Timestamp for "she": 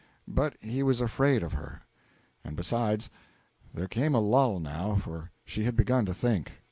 5.45-5.63